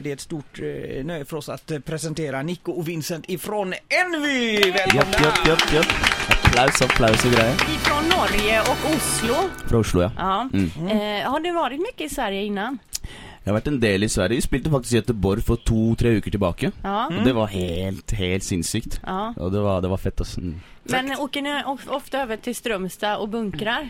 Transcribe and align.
det 0.00 0.10
är 0.10 0.14
ett 0.14 0.20
stort 0.20 0.58
eh, 0.58 1.04
nöje 1.04 1.24
för 1.24 1.36
oss 1.36 1.48
att 1.48 1.70
eh, 1.70 1.78
presentera 1.78 2.42
Nico 2.42 2.72
och 2.72 2.88
Vincent 2.88 3.24
ifrån 3.28 3.74
Envy! 3.88 4.72
Välkomna! 4.72 4.94
Japp, 4.94 5.20
japp, 5.24 5.46
japp, 5.46 5.72
japp. 5.72 5.86
Applaus, 6.44 6.82
applaus 6.82 7.24
och 7.24 7.30
grejer. 7.32 7.54
Ifrån 7.54 8.04
Norge 8.08 8.60
och 8.60 8.96
Oslo. 8.96 9.34
Från 9.68 9.80
Oslo, 9.80 10.02
ja. 10.02 10.10
Ja. 10.16 10.48
Mm. 10.52 11.22
Eh, 11.22 11.30
har 11.30 11.40
du 11.40 11.52
varit 11.52 11.80
mycket 11.80 12.12
i 12.12 12.14
Sverige 12.14 12.42
innan? 12.42 12.78
Jeg 13.48 13.54
har 13.54 13.60
vært 13.62 13.68
en 13.70 13.78
del 13.80 14.04
i 14.04 14.08
Sverige. 14.12 14.36
Vi 14.36 14.44
spilte 14.44 14.68
faktisk 14.70 14.92
i 14.92 14.98
Göteborg 15.00 15.40
for 15.46 15.56
to-tre 15.64 16.10
uker 16.18 16.34
tilbake. 16.34 16.68
Ja. 16.84 17.06
Og 17.08 17.22
det 17.24 17.32
var 17.32 17.46
helt, 17.48 18.12
helt 18.18 18.44
sinnssykt. 18.44 18.98
ja. 19.06 19.32
Og 19.40 19.52
det 19.54 19.62
var, 19.64 19.80
det 19.80 19.88
var 19.88 19.96
fett, 20.02 20.20
ass. 20.20 20.34
Mm. 20.36 20.58
Men 20.92 21.08
åker 21.18 21.42
ni 21.42 21.54
of- 21.66 21.88
ofta 21.88 22.18
över 22.22 22.36
till 22.36 22.54
Strömstad 22.54 23.16
och 23.16 23.28
bunkrar? 23.28 23.88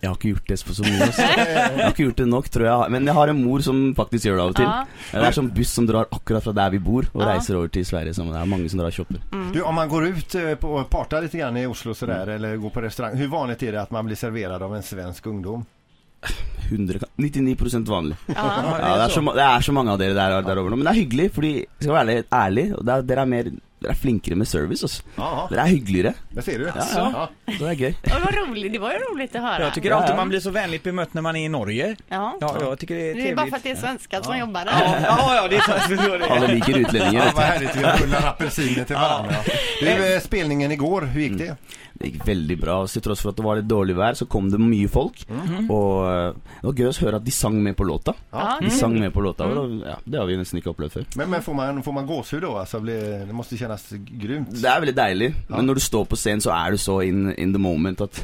Jeg 0.00 0.08
har 0.10 0.16
ikke 0.18 0.28
gjort 0.34 0.48
det 0.48 0.60
for 0.62 0.74
så 0.76 0.82
mye, 0.84 1.02
ass. 1.08 1.18
Jeg 1.18 1.78
har 1.80 1.90
ikke 1.94 2.04
gjort 2.04 2.16
det 2.20 2.26
nok, 2.28 2.48
tror 2.52 2.66
jeg. 2.66 2.90
Men 2.92 3.06
jeg 3.08 3.14
har 3.16 3.28
en 3.32 3.40
mor 3.44 3.60
som 3.64 3.94
faktisk 3.96 4.26
gjør 4.28 4.36
det 4.36 4.42
av 4.44 4.48
og 4.52 4.56
til. 4.56 4.68
Ja. 4.68 4.84
Det 5.14 5.28
er 5.30 5.36
sånn 5.38 5.48
buss 5.56 5.72
som 5.72 5.86
drar 5.88 6.08
akkurat 6.12 6.44
fra 6.44 6.52
der 6.52 6.70
vi 6.76 6.78
bor, 6.78 7.08
og 7.14 7.22
Ja. 7.22 7.30
reiser 7.32 7.56
over 7.56 7.68
til 7.72 7.84
Sverige. 7.88 8.12
Så 8.14 8.22
det 8.28 8.36
er 8.36 8.44
mange 8.52 8.68
som 8.68 8.78
drar 8.84 8.90
shopper. 8.92 9.16
Du, 9.54 9.62
om 9.62 9.74
man 9.74 9.88
går 9.88 10.06
ut 10.12 10.34
eh, 10.34 10.54
på 10.60 10.68
och 10.76 10.90
partar 10.90 11.22
lite 11.22 11.38
grann 11.38 11.56
i 11.56 11.64
Oslo 11.66 11.94
sådär 11.94 12.26
eller 12.26 12.56
går 12.56 12.70
på 12.70 12.82
restaurang. 12.82 13.16
Hur 13.16 13.28
vanligt 13.28 13.62
är 13.62 13.72
det 13.72 13.80
att 13.82 13.90
man 13.90 14.04
blir 14.06 14.16
serverad 14.16 14.62
av 14.62 14.76
en 14.76 14.82
svensk 14.82 15.26
ungdom? 15.26 15.64
100, 16.70 17.00
99 17.20 17.88
vanlig. 17.88 18.16
Ja. 18.28 18.34
Det, 18.34 19.04
er 19.04 19.12
så, 19.12 19.22
det 19.36 19.44
er 19.44 19.64
så 19.66 19.74
mange 19.76 19.92
av 19.92 20.00
dere 20.00 20.16
der, 20.16 20.36
der 20.46 20.60
over 20.62 20.72
nå. 20.72 20.80
Men 20.80 20.88
det 20.88 20.94
er 20.94 21.02
hyggelig, 21.02 21.28
fordi 21.36 21.52
skal 21.80 21.96
være 21.98 22.04
ærlig, 22.06 22.24
ærlig 22.40 22.66
og 22.78 22.84
det 22.86 22.94
er, 22.94 23.06
dere 23.10 23.24
er 23.26 23.32
mer 23.34 23.50
Dere 23.84 23.92
er 23.92 23.98
flinkere 24.00 24.36
med 24.40 24.48
service, 24.48 24.82
altså. 24.86 25.02
Ja, 25.18 25.46
Dere 25.50 25.60
er 25.66 25.72
hyggeligere. 25.74 26.14
det 26.34 26.44
ser 26.46 26.58
du. 26.58 26.64
Ja, 26.64 26.72
ja. 26.96 27.28
Så 27.52 27.58
det 27.60 27.70
er 27.74 27.80
gøy. 27.84 27.94
Och 28.04 28.20
vad 28.24 28.34
roligt, 28.34 28.72
det 28.72 28.78
var 28.80 28.92
ju 28.92 28.98
roligt 28.98 29.36
att 29.36 29.42
höra. 29.42 29.62
Jag 29.64 29.74
tycker 29.74 29.90
Ja, 29.90 29.96
alltid 29.96 30.12
ja. 30.12 30.16
man 30.16 30.28
blir 30.28 30.40
så 30.40 30.50
vänligt 30.50 30.82
bemött 30.82 31.14
när 31.14 31.22
man 31.22 31.36
är 31.36 31.44
i 31.44 31.48
Norge. 31.48 31.96
Ja. 32.08 32.36
Ja, 32.40 32.56
jag 32.60 32.78
tycker 32.78 32.94
det 32.94 33.00
är 33.02 33.06
Det 33.06 33.12
trevligt. 33.12 33.32
är 33.32 33.36
bara 33.36 33.46
för 33.46 33.56
att 33.56 33.62
det 33.62 33.70
är 33.70 33.76
svenskar 33.76 34.22
som 34.22 34.38
jobbar 34.38 34.64
där. 34.64 34.72
Ja, 34.72 34.96
ja, 35.02 35.34
ja, 35.36 35.48
det 35.48 35.56
är 35.56 35.96
så 35.96 36.18
det. 36.18 36.26
Alle 36.30 36.46
liker 36.54 36.78
utlendinger. 36.78 37.24
Ja, 37.26 37.32
vad 37.34 37.44
härligt, 37.44 37.76
vi 37.76 37.82
har 37.82 37.96
rullat 37.98 38.24
apelsiner 38.24 38.84
till 38.84 38.96
varandra. 38.96 39.34
Du, 39.80 40.20
spelningen 40.22 40.72
igår, 40.72 41.00
hur 41.02 41.20
gick 41.20 41.38
det? 41.38 41.56
Det 41.92 42.06
gikk 42.08 42.28
veldig 42.28 42.60
bra. 42.60 42.86
Så 42.88 43.00
tross 43.00 43.20
for 43.22 43.30
at 43.30 43.36
det 43.36 43.42
var 43.46 43.56
litt 43.60 43.68
dårlig 43.70 43.94
vær, 43.96 44.14
så 44.18 44.26
kom 44.26 44.48
det 44.50 44.58
mye 44.58 44.88
folk. 44.90 45.20
Og 45.70 46.08
eh, 46.10 46.32
det 46.60 46.66
var 46.66 46.72
gøy 46.80 46.88
å 46.90 46.94
høre 47.04 47.16
at 47.20 47.24
de 47.24 47.30
sang 47.30 47.60
med 47.62 47.76
på 47.76 47.84
låta. 47.86 48.14
Ja, 48.32 48.56
De 48.60 48.70
sang 48.70 48.96
med 49.00 49.12
på 49.14 49.20
låta, 49.22 49.44
og 49.46 49.54
da- 49.54 49.92
ja, 49.92 49.96
det 50.04 50.18
har 50.18 50.26
vi 50.26 50.36
nesten 50.36 50.58
ikke 50.58 50.72
opplevd 50.74 50.92
før. 50.92 51.04
Men, 51.16 51.30
men 51.30 51.42
får, 51.42 51.54
man, 51.54 51.82
får 51.82 51.92
man 51.92 52.06
gåshud 52.06 52.42
då? 52.42 52.56
Alltså, 52.58 52.80
blir, 52.80 53.26
det 53.26 53.32
måste 53.32 53.56
kännas 53.56 53.73
grymt. 54.20 54.50
Det 54.50 54.64
er 54.70 54.80
veldig 54.80 54.96
deilig, 54.96 55.34
men 55.48 55.66
når 55.66 55.74
du 55.74 55.80
står 55.80 56.04
på 56.10 56.16
scenen, 56.16 56.40
så 56.40 56.50
er 56.52 56.70
du 56.70 56.76
så 56.76 57.00
in, 57.04 57.32
in 57.38 57.52
the 57.52 57.58
moment 57.62 58.00
at 58.00 58.20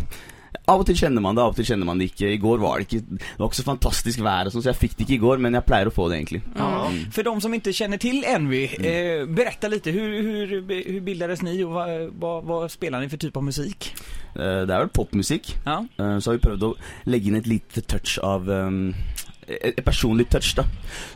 av 0.70 0.81
og 0.81 0.87
til 0.87 0.95
kjenner 0.95 1.23
man 1.23 1.34
det, 1.34 1.43
av 1.43 1.51
og 1.51 1.56
til 1.56 1.65
kjenner 1.67 1.87
man 1.87 1.98
det 1.98 2.11
ikke. 2.12 2.29
I 2.34 2.39
går 2.39 2.59
var 2.62 2.79
det 2.79 2.87
ikke 2.87 3.01
Det 3.19 3.39
var 3.39 3.48
ikke 3.48 3.56
så 3.59 3.65
fantastisk 3.65 4.21
vær, 4.23 4.51
så 4.51 4.61
jeg 4.62 4.77
fikk 4.78 4.93
det 4.98 5.06
ikke 5.06 5.15
i 5.17 5.23
går, 5.25 5.39
men 5.43 5.55
jeg 5.55 5.65
pleier 5.67 5.89
å 5.91 5.95
få 5.95 6.09
det, 6.11 6.19
egentlig. 6.21 6.43
Ja. 6.56 6.91
För 7.11 7.23
de 7.23 7.41
som 7.41 7.55
inte 7.55 7.73
känner 7.73 7.98
till 7.98 8.25
Envy, 8.25 8.69
Mm. 8.78 8.87
eh, 8.87 9.27
berätta 9.34 9.69
lite, 9.69 9.91
hur, 9.91 10.23
hur, 10.23 10.47
hur 10.93 11.01
bildades 11.01 11.43
ni 11.43 11.65
och 11.65 11.71
vad, 11.71 12.11
vad, 12.19 12.45
vad 12.45 12.71
spelar 12.71 13.01
ni 13.01 13.09
för 13.09 13.17
typ 13.17 13.37
av 13.37 13.43
musik? 13.45 13.95
Eh, 14.37 14.67
Det 14.67 14.71
er 14.75 14.78
vel 14.78 14.89
popmusikk. 14.89 15.56
Ja. 15.65 15.84
Eh, 15.98 16.19
Så 16.19 16.31
har 16.31 16.39
vi 16.39 16.47
prøvd 16.48 16.62
å 16.62 16.75
legge 17.06 17.27
inn 17.28 17.37
et 17.37 17.47
lite 17.47 17.81
touch 17.81 18.19
av 18.23 18.48
um, 18.48 18.95
et 19.51 19.81
et 19.81 19.84
personlig 19.84 20.29
touch, 20.31 20.53
da. 20.59 20.67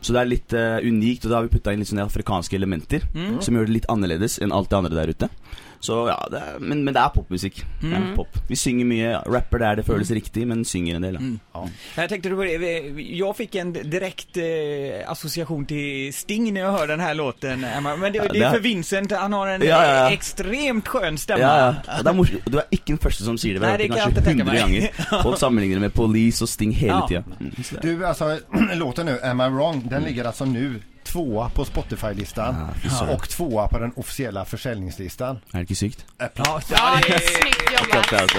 Så 0.01 0.15
det 0.15 0.21
er 0.21 0.31
litt 0.31 0.55
eh, 0.57 0.79
unikt, 0.85 1.25
og 1.25 1.31
da 1.31 1.39
har 1.39 1.47
vi 1.47 1.55
putta 1.57 1.75
inn 1.75 1.83
litt 1.83 1.91
sånne 1.91 2.07
afrikanske 2.09 2.57
elementer. 2.59 3.07
Mm. 3.15 3.39
Som 3.45 3.59
gjør 3.59 3.69
det 3.69 3.79
litt 3.79 3.91
annerledes 3.93 4.39
enn 4.43 4.55
alt 4.55 4.71
det 4.73 4.81
andre 4.81 4.99
der 4.99 5.15
ute. 5.15 5.31
Så 5.81 6.09
ja, 6.09 6.17
det 6.31 6.39
er, 6.41 6.59
men, 6.61 6.85
men 6.85 6.95
det 6.95 7.01
er 7.03 7.09
popmusikk. 7.15 7.59
Ja, 7.83 7.97
Mm. 7.97 8.15
pop. 8.17 8.29
Vi 8.49 8.57
synger 8.57 8.85
mye. 8.85 9.17
Rapper 9.27 9.59
der 9.59 9.75
det 9.77 9.85
føles 9.87 10.11
riktig, 10.11 10.47
men 10.49 10.65
synger 10.65 10.97
en 10.97 11.03
del. 11.03 11.15
Ja. 11.15 11.21
Mm. 11.21 11.41
Ja. 11.55 11.69
Jag 11.97 12.09
tänkte 12.09 12.31
på 12.31 12.43
det, 12.45 12.79
jag 13.17 13.37
fick 13.37 13.55
en 13.55 13.73
direkt 13.73 14.37
eh, 14.37 15.11
association 15.11 15.67
till 15.67 16.15
Sting 16.15 16.55
när 16.55 16.61
jag 16.61 16.73
hörde 16.73 16.93
den 16.93 17.01
här 17.01 17.15
låten. 17.15 17.65
Emma. 17.65 17.97
Men 17.97 18.13
det, 18.13 18.19
Ja, 18.19 18.25
det 18.33 18.39
är 18.39 18.45
det- 18.45 18.51
för 18.51 18.61
Vincent, 18.61 19.13
han 19.13 19.33
har 19.33 19.47
en 19.49 19.63
Ja, 19.63 19.85
ja, 19.87 19.95
ja. 19.95 20.11
extremt 20.13 20.89
skön 20.89 21.19
stämma. 21.19 21.41
Ja, 21.41 21.75
ja. 21.87 22.03
Det 22.03 22.09
er 22.11 22.15
morsomt. 22.15 22.45
Du 22.47 22.59
er 22.59 22.65
ikke 22.71 22.87
den 22.87 22.99
første 22.99 23.25
som 23.25 23.39
sier 23.39 23.55
det. 23.55 23.61
Vi 23.61 23.67
har 23.67 23.79
det 23.79 23.85
hørt 23.85 23.91
det 23.91 24.01
kanskje 24.01 24.07
alltid 24.07 24.25
tenke 24.25 24.43
100 24.43 24.53
meg. 24.53 24.61
ganger. 24.61 25.23
Folk 25.23 25.39
sammenligner 25.39 25.75
det 25.77 25.81
med 25.81 25.95
Police 25.95 26.43
og 26.45 26.49
Sting 26.49 26.73
hele 26.73 26.93
Ja. 26.93 27.07
tida. 27.09 27.23
Mm, 27.41 27.53
er- 27.59 27.81
Du, 27.83 28.05
alltså 28.07 28.39
låten 28.75 29.07
nu, 29.07 29.19
Am 29.23 29.41
I 29.41 29.49
wrong? 29.49 29.87
Den 29.91 30.03
ligger 30.03 30.25
alltså 30.25 30.45
nu 30.45 30.81
tvåa 31.05 31.49
på 31.49 31.65
Spotify-listan 31.65 32.69
Ja, 33.01 33.11
och 33.15 33.29
tvåa 33.29 33.69
på 33.69 33.79
den 33.79 33.93
officiella 33.97 34.45
försäljningslistan. 34.45 35.37
Er 35.37 35.41
det 35.53 35.61
ikke 35.63 35.75
sykt? 35.75 36.05
Ja, 36.19 36.29
Ja, 36.37 36.61
det 37.03 37.09
är 37.09 37.15
är 37.15 37.19
snyggt 37.19 37.73
jobbat. 37.73 38.13
Applaus. 38.13 38.33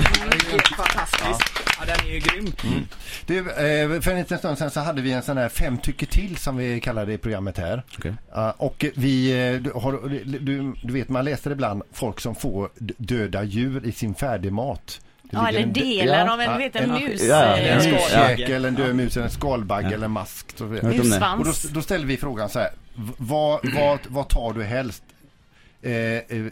fantastiskt. 0.78 1.52
Ja, 1.80 1.86
den 1.86 2.08
är 2.08 2.14
ju 2.14 2.20
grym. 2.20 2.54
Du, 3.26 3.40
eh, 3.40 4.02
för 4.02 4.12
en 4.12 4.18
liten 4.18 4.38
stund 4.38 4.58
sedan 4.58 4.72
så 4.72 4.80
hade 4.80 5.02
vi 5.02 5.12
en 5.12 5.22
sån 5.24 5.38
här 5.38 5.50
fem 5.50 5.78
tycker 5.78 6.06
till 6.06 6.38
som 6.38 6.58
vi 6.58 6.80
kallar 6.82 7.06
det 7.06 7.14
i 7.14 7.18
programmet 7.18 7.58
här. 7.58 7.84
Okej. 7.98 8.14
Ja, 8.32 8.52
och 8.58 8.86
vi, 8.96 9.32
eh, 9.32 9.62
du, 9.62 9.72
har, 9.72 10.10
du, 10.40 10.74
du 10.84 10.94
vet 10.94 11.10
man 11.10 11.26
läser 11.26 11.52
ibland 11.52 11.84
folk 11.94 12.20
som 12.20 12.36
får 12.36 12.70
döda 12.98 13.44
djur 13.44 13.86
i 13.86 13.92
sin 13.92 14.16
färdigmat. 14.16 15.02
Ja, 15.36 15.48
eller 15.50 15.66
delar 15.66 16.28
av 16.28 16.42
en, 16.42 16.52
Ja, 16.52 16.58
vet, 16.58 16.76
en 16.76 16.90
mus. 16.92 17.22
ja, 17.24 17.44
En 17.44 17.84
Ja. 17.84 17.92
muskäkel, 17.92 18.66
en 18.66 18.76
död 18.76 18.96
mus, 18.96 19.18
en 19.18 19.30
skalbagge 19.30 19.88
Ja. 19.88 19.94
eller 19.94 20.06
en 20.06 20.12
mask. 20.12 20.56
Och 20.60 21.46
då, 21.46 21.52
då 21.74 21.82
ställer 21.82 22.06
vi 22.06 22.18
frågan 22.18 22.50
så 22.50 22.60
här. 22.60 22.70
Vad, 23.18 23.60
vad, 23.76 24.00
vad 24.08 24.30
tar 24.30 24.54
du 24.54 24.64
helst? 24.64 25.04
Eh, 25.82 25.92
eh, 25.94 26.46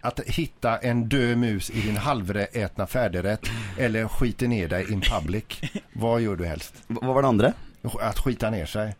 att 0.00 0.20
hitta 0.20 0.78
en 0.78 1.08
död 1.08 1.38
mus 1.38 1.70
i 1.70 1.80
din 1.80 1.96
halvätna 1.96 2.86
färdigrätt 2.86 3.40
eller 3.78 4.08
skita 4.08 4.46
ner 4.46 4.68
dig 4.68 4.92
in 4.92 5.00
public? 5.00 5.44
Vad 5.92 6.20
gör 6.20 6.36
du 6.36 6.46
helst? 6.46 6.74
Hva 6.86 7.12
var 7.12 7.22
det 7.22 7.28
andre? 7.28 7.52
Att 8.00 8.18
skita 8.18 8.50
ner 8.50 8.66
sig? 8.66 8.94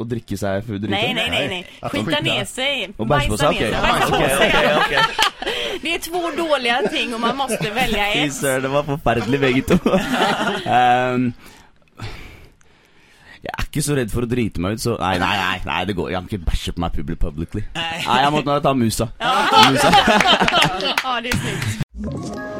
Å 0.00 0.04
drikke 0.08 0.36
seg 0.40 0.64
full 0.66 0.78
drita? 0.80 0.94
Nej, 0.96 1.14
nej, 1.14 1.30
nej, 1.30 1.48
nej. 1.48 1.66
Att 1.80 1.92
Skita 1.92 2.20
ner 2.24 2.44
sig. 2.44 2.90
Och 2.96 3.06
bajsa 3.06 3.28
på 3.28 3.36
sig, 3.36 3.48
okej. 3.48 3.74
Okej, 4.08 4.76
okej. 4.86 4.98
Det 5.82 5.94
är 5.94 5.98
två 5.98 6.30
dåliga 6.36 6.82
ting 6.90 7.14
och 7.14 7.20
man 7.20 7.36
måste 7.36 7.70
välja 7.70 8.04
Fy 8.12 8.18
ett. 8.18 8.34
søren, 8.34 8.62
det 8.62 8.68
var 8.68 8.82
forferdelig 8.82 9.40
begge 9.40 9.62
to. 9.62 9.74
um, 9.74 11.32
jeg 13.44 13.52
er 13.58 13.64
ikke 13.64 13.82
så 13.82 13.96
redd 13.96 14.12
for 14.12 14.26
å 14.26 14.28
drite 14.28 14.60
meg 14.60 14.76
ut, 14.76 14.82
så 14.84 14.96
Nei, 15.00 15.14
nei, 15.22 15.32
nei, 15.40 15.60
nei 15.64 15.84
det 15.88 15.96
går 15.96 16.10
Jeg 16.12 16.18
kan 16.20 16.28
ikke 16.28 16.50
bæsje 16.50 16.74
på 16.76 16.84
meg 16.84 16.92
public 16.98 17.18
publicly. 17.22 17.62
Nej. 17.74 18.02
Nei, 18.06 18.18
jeg 18.24 18.32
måtte 18.36 18.60
ta 18.66 18.72
musa. 18.76 19.08
musa. 19.70 19.92
Ja, 21.04 21.20
det 21.20 21.28
är 21.28 21.36
snyggt. 21.36 22.59